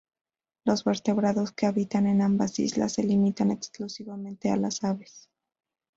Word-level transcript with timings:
Los 0.65 0.83
vertebrados 0.83 1.51
que 1.51 1.67
habitan 1.67 2.07
en 2.07 2.23
ambas 2.23 2.57
islas 2.57 2.93
se 2.93 3.03
limitan 3.03 3.51
exclusivamente 3.51 4.49
a 4.49 4.55
las 4.57 4.83
aves. 4.83 5.29